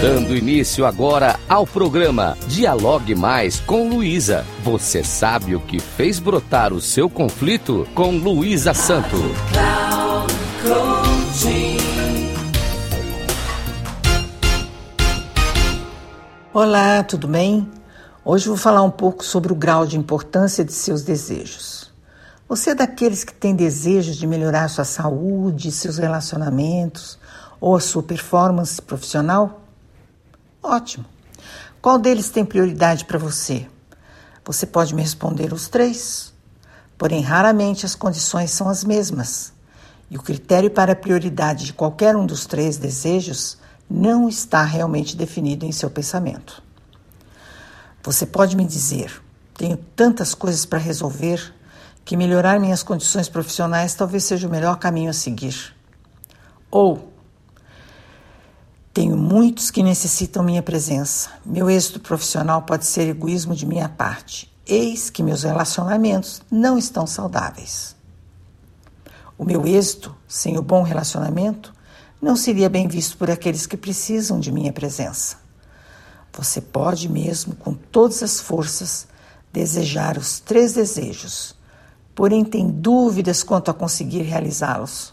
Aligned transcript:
Dando 0.00 0.36
início 0.36 0.84
agora 0.84 1.40
ao 1.48 1.66
programa 1.66 2.36
Dialogue 2.46 3.14
Mais 3.14 3.60
com 3.60 3.88
Luísa. 3.88 4.44
Você 4.62 5.02
sabe 5.02 5.56
o 5.56 5.60
que 5.60 5.80
fez 5.80 6.18
brotar 6.18 6.74
o 6.74 6.82
seu 6.82 7.08
conflito 7.08 7.88
com 7.94 8.10
Luísa 8.10 8.74
Santo. 8.74 9.16
Olá, 16.52 17.02
tudo 17.02 17.26
bem? 17.26 17.66
Hoje 18.22 18.48
vou 18.48 18.56
falar 18.58 18.82
um 18.82 18.90
pouco 18.90 19.24
sobre 19.24 19.50
o 19.50 19.56
grau 19.56 19.86
de 19.86 19.96
importância 19.96 20.62
de 20.62 20.74
seus 20.74 21.02
desejos. 21.02 21.90
Você 22.46 22.70
é 22.70 22.74
daqueles 22.74 23.24
que 23.24 23.32
tem 23.32 23.56
desejos 23.56 24.16
de 24.16 24.26
melhorar 24.26 24.68
sua 24.68 24.84
saúde, 24.84 25.72
seus 25.72 25.96
relacionamentos 25.96 27.18
ou 27.58 27.74
a 27.74 27.80
sua 27.80 28.02
performance 28.02 28.80
profissional? 28.80 29.65
Ótimo. 30.66 31.04
Qual 31.80 31.96
deles 31.96 32.28
tem 32.28 32.44
prioridade 32.44 33.04
para 33.04 33.18
você? 33.18 33.68
Você 34.44 34.66
pode 34.66 34.96
me 34.96 35.00
responder 35.00 35.52
os 35.52 35.68
três. 35.68 36.34
Porém, 36.98 37.22
raramente 37.22 37.86
as 37.86 37.94
condições 37.94 38.50
são 38.50 38.68
as 38.68 38.82
mesmas. 38.82 39.52
E 40.10 40.16
o 40.16 40.22
critério 40.22 40.68
para 40.68 40.92
a 40.92 40.96
prioridade 40.96 41.66
de 41.66 41.72
qualquer 41.72 42.16
um 42.16 42.26
dos 42.26 42.46
três 42.46 42.78
desejos 42.78 43.58
não 43.88 44.28
está 44.28 44.64
realmente 44.64 45.16
definido 45.16 45.64
em 45.64 45.70
seu 45.70 45.88
pensamento. 45.88 46.60
Você 48.02 48.26
pode 48.26 48.56
me 48.56 48.66
dizer: 48.66 49.22
tenho 49.54 49.76
tantas 49.94 50.34
coisas 50.34 50.66
para 50.66 50.80
resolver 50.80 51.54
que 52.04 52.16
melhorar 52.16 52.58
minhas 52.58 52.82
condições 52.82 53.28
profissionais 53.28 53.94
talvez 53.94 54.24
seja 54.24 54.48
o 54.48 54.50
melhor 54.50 54.78
caminho 54.80 55.10
a 55.10 55.14
seguir. 55.14 55.76
Ou 56.72 57.12
tenho 58.96 59.14
muitos 59.14 59.70
que 59.70 59.82
necessitam 59.82 60.42
minha 60.42 60.62
presença. 60.62 61.28
Meu 61.44 61.68
êxito 61.68 62.00
profissional 62.00 62.62
pode 62.62 62.86
ser 62.86 63.06
egoísmo 63.06 63.54
de 63.54 63.66
minha 63.66 63.90
parte. 63.90 64.50
Eis 64.66 65.10
que 65.10 65.22
meus 65.22 65.42
relacionamentos 65.42 66.40
não 66.50 66.78
estão 66.78 67.06
saudáveis. 67.06 67.94
O 69.36 69.44
meu 69.44 69.66
êxito, 69.66 70.16
sem 70.26 70.56
o 70.56 70.62
bom 70.62 70.82
relacionamento, 70.82 71.74
não 72.22 72.34
seria 72.34 72.70
bem 72.70 72.88
visto 72.88 73.18
por 73.18 73.30
aqueles 73.30 73.66
que 73.66 73.76
precisam 73.76 74.40
de 74.40 74.50
minha 74.50 74.72
presença. 74.72 75.36
Você 76.32 76.62
pode 76.62 77.06
mesmo, 77.06 77.54
com 77.54 77.74
todas 77.74 78.22
as 78.22 78.40
forças, 78.40 79.06
desejar 79.52 80.16
os 80.16 80.40
três 80.40 80.72
desejos, 80.72 81.54
porém 82.14 82.42
tem 82.42 82.66
dúvidas 82.66 83.42
quanto 83.42 83.70
a 83.70 83.74
conseguir 83.74 84.22
realizá-los. 84.22 85.12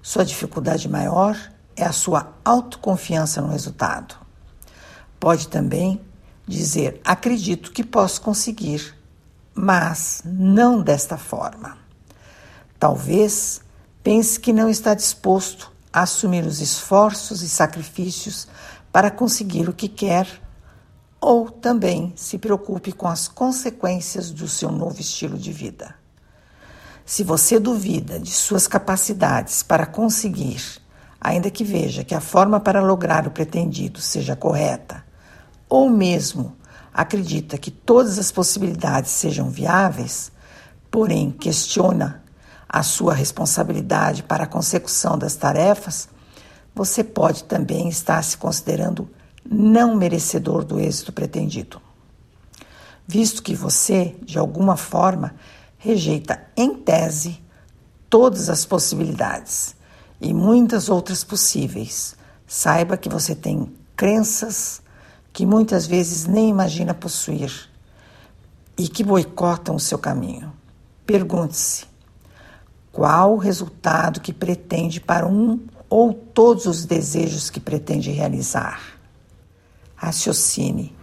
Sua 0.00 0.24
dificuldade 0.24 0.88
maior 0.88 1.36
é 1.76 1.84
a 1.84 1.92
sua 1.92 2.32
autoconfiança 2.44 3.40
no 3.40 3.48
resultado. 3.48 4.16
Pode 5.20 5.48
também 5.48 6.00
dizer: 6.46 7.00
acredito 7.04 7.72
que 7.72 7.84
posso 7.84 8.20
conseguir, 8.20 8.96
mas 9.54 10.22
não 10.24 10.80
desta 10.80 11.16
forma. 11.16 11.76
Talvez 12.78 13.60
pense 14.02 14.38
que 14.38 14.52
não 14.52 14.68
está 14.68 14.94
disposto 14.94 15.72
a 15.92 16.02
assumir 16.02 16.44
os 16.44 16.60
esforços 16.60 17.42
e 17.42 17.48
sacrifícios 17.48 18.46
para 18.92 19.10
conseguir 19.10 19.68
o 19.68 19.72
que 19.72 19.88
quer, 19.88 20.26
ou 21.20 21.50
também 21.50 22.12
se 22.16 22.38
preocupe 22.38 22.92
com 22.92 23.08
as 23.08 23.28
consequências 23.28 24.30
do 24.30 24.46
seu 24.46 24.70
novo 24.70 25.00
estilo 25.00 25.36
de 25.36 25.52
vida. 25.52 25.94
Se 27.04 27.22
você 27.22 27.58
duvida 27.58 28.18
de 28.18 28.30
suas 28.30 28.66
capacidades 28.66 29.62
para 29.62 29.86
conseguir 29.86 30.80
ainda 31.26 31.50
que 31.50 31.64
veja 31.64 32.04
que 32.04 32.14
a 32.14 32.20
forma 32.20 32.60
para 32.60 32.80
lograr 32.80 33.26
o 33.26 33.32
pretendido 33.32 34.00
seja 34.00 34.36
correta, 34.36 35.04
ou 35.68 35.90
mesmo 35.90 36.56
acredita 36.94 37.58
que 37.58 37.68
todas 37.68 38.16
as 38.16 38.30
possibilidades 38.30 39.10
sejam 39.10 39.50
viáveis, 39.50 40.30
porém 40.88 41.32
questiona 41.32 42.22
a 42.68 42.80
sua 42.84 43.12
responsabilidade 43.12 44.22
para 44.22 44.44
a 44.44 44.46
consecução 44.46 45.18
das 45.18 45.34
tarefas, 45.34 46.08
você 46.72 47.02
pode 47.02 47.42
também 47.42 47.88
estar 47.88 48.22
se 48.22 48.36
considerando 48.36 49.10
não 49.44 49.96
merecedor 49.96 50.64
do 50.64 50.78
êxito 50.78 51.12
pretendido. 51.12 51.82
Visto 53.04 53.42
que 53.42 53.52
você, 53.56 54.14
de 54.22 54.38
alguma 54.38 54.76
forma, 54.76 55.34
rejeita 55.76 56.40
em 56.56 56.72
tese 56.72 57.42
todas 58.08 58.48
as 58.48 58.64
possibilidades 58.64 59.75
e 60.20 60.32
muitas 60.32 60.88
outras 60.88 61.22
possíveis. 61.24 62.16
Saiba 62.46 62.96
que 62.96 63.08
você 63.08 63.34
tem 63.34 63.72
crenças 63.96 64.82
que 65.32 65.44
muitas 65.44 65.86
vezes 65.86 66.26
nem 66.26 66.48
imagina 66.48 66.94
possuir 66.94 67.68
e 68.76 68.88
que 68.88 69.04
boicotam 69.04 69.76
o 69.76 69.80
seu 69.80 69.98
caminho. 69.98 70.52
Pergunte-se: 71.04 71.86
qual 72.92 73.34
o 73.34 73.38
resultado 73.38 74.20
que 74.20 74.32
pretende 74.32 75.00
para 75.00 75.26
um 75.26 75.60
ou 75.88 76.14
todos 76.14 76.66
os 76.66 76.84
desejos 76.84 77.50
que 77.50 77.60
pretende 77.60 78.10
realizar? 78.10 78.98
Raciocine, 79.94 80.96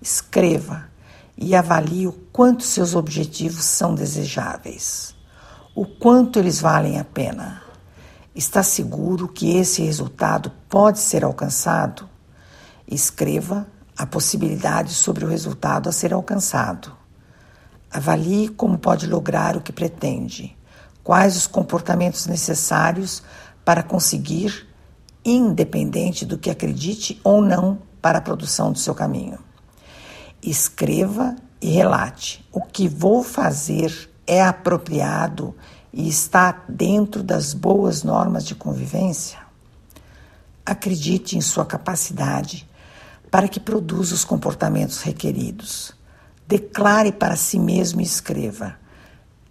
escreva 0.00 0.90
e 1.36 1.54
avalie 1.54 2.06
o 2.06 2.12
quanto 2.12 2.62
seus 2.62 2.94
objetivos 2.94 3.64
são 3.64 3.94
desejáveis, 3.94 5.14
o 5.74 5.86
quanto 5.86 6.38
eles 6.38 6.60
valem 6.60 6.98
a 6.98 7.04
pena. 7.04 7.61
Está 8.34 8.62
seguro 8.62 9.28
que 9.28 9.58
esse 9.58 9.82
resultado 9.82 10.50
pode 10.68 10.98
ser 10.98 11.22
alcançado? 11.22 12.08
Escreva 12.88 13.66
a 13.96 14.06
possibilidade 14.06 14.94
sobre 14.94 15.24
o 15.24 15.28
resultado 15.28 15.88
a 15.88 15.92
ser 15.92 16.14
alcançado. 16.14 16.96
Avalie 17.90 18.48
como 18.48 18.78
pode 18.78 19.06
lograr 19.06 19.54
o 19.54 19.60
que 19.60 19.70
pretende, 19.70 20.56
quais 21.04 21.36
os 21.36 21.46
comportamentos 21.46 22.26
necessários 22.26 23.22
para 23.66 23.82
conseguir, 23.82 24.66
independente 25.22 26.24
do 26.24 26.38
que 26.38 26.48
acredite 26.48 27.20
ou 27.22 27.42
não 27.42 27.78
para 28.00 28.16
a 28.16 28.22
produção 28.22 28.72
do 28.72 28.78
seu 28.78 28.94
caminho. 28.94 29.38
Escreva 30.42 31.36
e 31.60 31.70
relate: 31.70 32.48
o 32.50 32.62
que 32.62 32.88
vou 32.88 33.22
fazer 33.22 34.10
é 34.26 34.42
apropriado 34.42 35.54
e 35.92 36.08
está 36.08 36.64
dentro 36.68 37.22
das 37.22 37.52
boas 37.52 38.02
normas 38.02 38.44
de 38.44 38.54
convivência? 38.54 39.38
Acredite 40.64 41.36
em 41.36 41.40
sua 41.40 41.66
capacidade 41.66 42.68
para 43.30 43.48
que 43.48 43.58
produza 43.58 44.14
os 44.14 44.24
comportamentos 44.24 45.02
requeridos. 45.02 45.92
Declare 46.46 47.12
para 47.12 47.36
si 47.36 47.58
mesmo 47.58 48.00
e 48.00 48.04
escreva: 48.04 48.76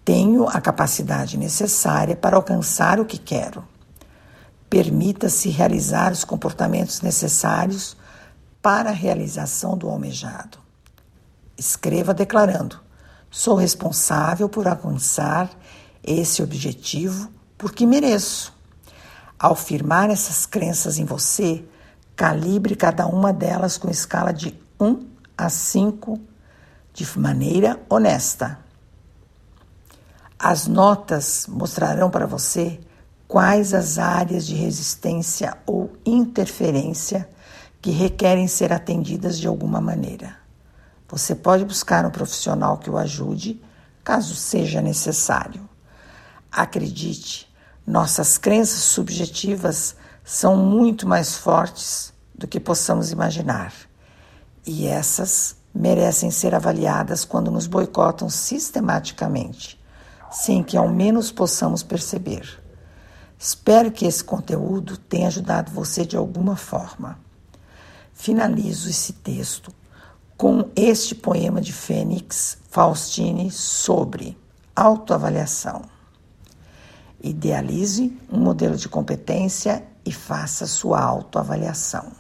Tenho 0.05 0.47
a 0.47 0.61
capacidade 0.61 1.37
necessária 1.37 2.15
para 2.15 2.37
alcançar 2.37 2.99
o 2.99 3.05
que 3.05 3.17
quero. 3.17 3.67
Permita-se 4.69 5.49
realizar 5.49 6.11
os 6.11 6.23
comportamentos 6.23 7.01
necessários 7.01 7.97
para 8.61 8.91
a 8.91 8.93
realização 8.93 9.77
do 9.77 9.89
almejado. 9.89 10.59
Escreva 11.57 12.13
declarando: 12.13 12.79
Sou 13.29 13.55
responsável 13.55 14.47
por 14.47 14.67
alcançar 14.67 15.49
esse 16.03 16.41
objetivo 16.41 17.29
porque 17.57 17.85
mereço. 17.85 18.53
Ao 19.37 19.55
firmar 19.55 20.09
essas 20.09 20.45
crenças 20.45 20.97
em 20.97 21.05
você, 21.05 21.63
calibre 22.15 22.75
cada 22.75 23.07
uma 23.07 23.33
delas 23.33 23.77
com 23.77 23.89
escala 23.89 24.31
de 24.31 24.59
1 24.79 25.07
a 25.37 25.49
5 25.49 26.19
de 26.93 27.19
maneira 27.19 27.79
honesta. 27.89 28.59
As 30.37 30.67
notas 30.67 31.45
mostrarão 31.47 32.09
para 32.09 32.25
você 32.25 32.79
quais 33.27 33.73
as 33.73 33.97
áreas 33.97 34.45
de 34.45 34.55
resistência 34.55 35.57
ou 35.65 35.93
interferência 36.05 37.29
que 37.81 37.91
requerem 37.91 38.47
ser 38.47 38.73
atendidas 38.73 39.39
de 39.39 39.47
alguma 39.47 39.79
maneira. 39.79 40.35
Você 41.07 41.33
pode 41.33 41.65
buscar 41.65 42.05
um 42.05 42.11
profissional 42.11 42.77
que 42.77 42.89
o 42.89 42.97
ajude, 42.97 43.61
caso 44.03 44.35
seja 44.35 44.81
necessário. 44.81 45.67
Acredite, 46.51 47.49
nossas 47.87 48.37
crenças 48.37 48.83
subjetivas 48.83 49.95
são 50.23 50.57
muito 50.57 51.07
mais 51.07 51.35
fortes 51.35 52.13
do 52.35 52.47
que 52.47 52.59
possamos 52.59 53.11
imaginar. 53.11 53.73
E 54.65 54.85
essas 54.85 55.55
merecem 55.73 56.29
ser 56.29 56.53
avaliadas 56.53 57.23
quando 57.23 57.49
nos 57.49 57.67
boicotam 57.67 58.29
sistematicamente, 58.29 59.81
sem 60.29 60.61
que 60.61 60.75
ao 60.75 60.89
menos 60.89 61.31
possamos 61.31 61.83
perceber. 61.83 62.61
Espero 63.39 63.91
que 63.91 64.05
esse 64.05 64.23
conteúdo 64.23 64.97
tenha 64.97 65.27
ajudado 65.27 65.71
você 65.71 66.05
de 66.05 66.17
alguma 66.17 66.55
forma. 66.55 67.17
Finalizo 68.13 68.89
esse 68.89 69.13
texto 69.13 69.73
com 70.37 70.69
este 70.75 71.15
poema 71.15 71.61
de 71.61 71.71
Fênix 71.71 72.57
Faustini 72.69 73.49
sobre 73.49 74.37
autoavaliação. 74.75 75.83
Idealize 77.23 78.19
um 78.31 78.39
modelo 78.39 78.75
de 78.75 78.89
competência 78.89 79.83
e 80.03 80.11
faça 80.11 80.65
sua 80.65 80.99
autoavaliação. 80.99 82.11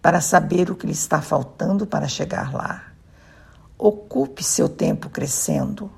para 0.00 0.20
saber 0.20 0.70
o 0.70 0.76
que 0.76 0.86
lhe 0.86 0.92
está 0.92 1.20
faltando 1.20 1.86
para 1.86 2.06
chegar 2.06 2.54
lá. 2.54 2.84
Ocupe 3.76 4.44
seu 4.44 4.68
tempo 4.68 5.10
crescendo, 5.10 5.90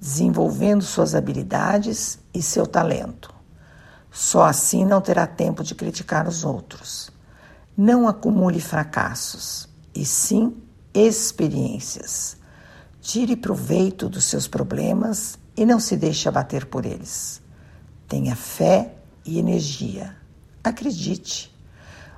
desenvolvendo 0.00 0.82
suas 0.82 1.14
habilidades 1.14 2.18
e 2.34 2.42
seu 2.42 2.66
talento. 2.66 3.32
Só 4.10 4.44
assim 4.44 4.84
não 4.84 5.00
terá 5.00 5.26
tempo 5.26 5.62
de 5.62 5.74
criticar 5.74 6.28
os 6.28 6.44
outros. 6.44 7.10
Não 7.76 8.06
acumule 8.06 8.60
fracassos, 8.60 9.68
e 9.94 10.04
sim 10.04 10.56
experiências. 10.92 12.36
Tire 13.00 13.36
proveito 13.36 14.08
dos 14.08 14.24
seus 14.24 14.46
problemas 14.46 15.38
e 15.56 15.64
não 15.64 15.78
se 15.80 15.96
deixe 15.96 16.28
abater 16.28 16.66
por 16.66 16.84
eles. 16.84 17.40
Tenha 18.08 18.36
fé 18.36 18.94
e 19.24 19.38
energia. 19.38 20.14
Acredite. 20.62 21.54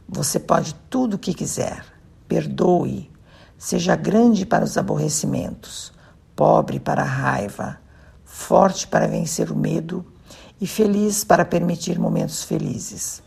Você 0.09 0.39
pode 0.39 0.75
tudo 0.91 1.15
o 1.15 1.19
que 1.19 1.35
quiser. 1.35 1.85
Perdoe. 2.29 3.11
Seja 3.59 3.97
grande 3.97 4.45
para 4.45 4.65
os 4.65 4.77
aborrecimentos, 4.77 5.93
pobre 6.35 6.79
para 6.79 7.03
a 7.03 7.07
raiva, 7.07 7.79
forte 8.23 8.87
para 8.87 9.07
vencer 9.07 9.51
o 9.51 9.57
medo 9.57 10.05
e 10.61 10.67
feliz 10.67 11.25
para 11.25 11.45
permitir 11.45 11.99
momentos 11.99 12.45
felizes. 12.45 13.23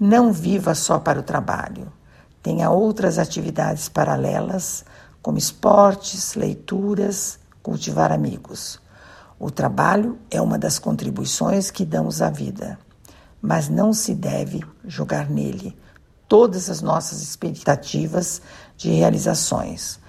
Não 0.00 0.32
viva 0.32 0.74
só 0.74 0.98
para 0.98 1.20
o 1.20 1.22
trabalho. 1.22 1.92
Tenha 2.42 2.70
outras 2.70 3.18
atividades 3.18 3.88
paralelas, 3.88 4.84
como 5.20 5.36
esportes, 5.36 6.34
leituras, 6.34 7.38
cultivar 7.62 8.10
amigos. 8.10 8.80
O 9.40 9.52
trabalho 9.52 10.18
é 10.30 10.42
uma 10.42 10.58
das 10.58 10.80
contribuições 10.80 11.70
que 11.70 11.84
damos 11.84 12.20
à 12.20 12.28
vida, 12.28 12.76
mas 13.40 13.68
não 13.68 13.92
se 13.92 14.12
deve 14.12 14.64
jogar 14.84 15.30
nele 15.30 15.76
todas 16.26 16.68
as 16.68 16.82
nossas 16.82 17.22
expectativas 17.22 18.42
de 18.76 18.90
realizações. 18.90 20.00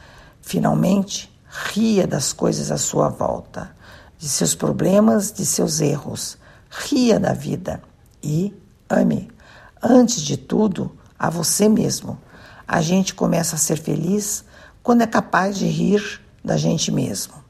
Finalmente, 0.42 1.32
ria 1.48 2.08
das 2.08 2.34
coisas 2.34 2.72
à 2.72 2.78
sua 2.78 3.08
volta, 3.08 3.70
de 4.18 4.28
seus 4.28 4.56
problemas, 4.56 5.32
de 5.32 5.46
seus 5.46 5.80
erros. 5.80 6.36
Ria 6.68 7.20
da 7.20 7.34
vida 7.34 7.82
e 8.24 8.52
ame, 8.90 9.30
antes 9.82 10.22
de 10.22 10.38
tudo, 10.38 10.92
a 11.18 11.30
você 11.30 11.70
mesmo. 11.70 12.18
A 12.68 12.82
gente 12.82 13.14
começa 13.14 13.56
a 13.56 13.60
ser 13.60 13.78
feliz 13.78 14.44
quando 14.82 15.02
é 15.02 15.08
capaz 15.08 15.56
de 15.56 15.68
rir 15.68 16.20
da 16.44 16.58
gente 16.58 16.92
mesmo. 16.92 17.49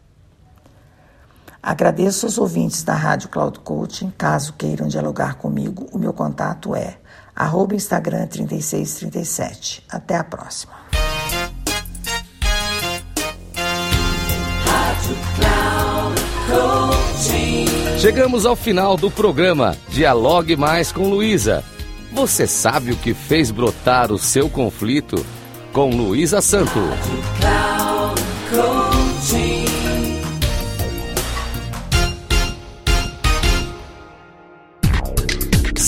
Agradeço 1.62 2.26
aos 2.26 2.38
ouvintes 2.38 2.84
da 2.84 2.94
Rádio 2.94 3.30
Cloud 3.30 3.60
Coaching. 3.60 4.12
Caso 4.18 4.54
queiram 4.54 4.88
dialogar 4.88 5.36
comigo, 5.36 5.88
o 5.92 5.98
meu 5.98 6.14
contato 6.14 6.76
é 6.76 6.98
arroba 7.36 7.76
Instagram 7.76 8.28
3637. 8.28 9.84
Até 9.90 10.16
a 10.16 10.24
próxima. 10.24 10.74
Chegamos 18.00 18.46
ao 18.46 18.56
final 18.56 18.96
do 18.96 19.12
programa 19.12 19.76
Dialogue 19.90 20.56
Mais 20.56 20.92
com 20.92 21.10
Luísa. 21.10 21.64
Você 22.14 22.48
sabe 22.48 22.92
o 22.92 22.96
que 22.96 23.14
fez 23.14 23.52
brotar 23.52 24.12
o 24.12 24.18
seu 24.18 24.50
conflito? 24.50 25.26
Com 25.74 25.90
Luísa 25.90 26.42
Santo. 26.42 26.80